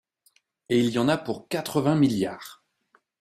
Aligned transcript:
Et 0.69 0.79
il 0.79 0.89
y 0.89 0.97
en 0.97 1.07
a 1.07 1.15
pour 1.15 1.47
quatre-vingts 1.47 1.93
milliards 1.95 2.63